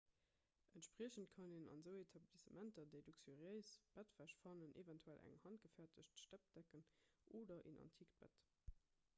entspriechend 0.77 1.29
kann 1.35 1.51
een 1.57 1.65
an 1.73 1.81
esou 1.81 1.93
etablissementer 2.05 2.87
déi 2.95 3.03
luxuriéist 3.09 3.85
bettwäsch 3.99 4.35
fannen 4.45 4.73
eventuell 4.83 5.23
eng 5.29 5.39
handgefäerdegt 5.45 6.19
steppdecken 6.25 6.87
oder 7.43 7.61
en 7.73 7.79
antikt 7.85 8.19
bett 8.25 8.43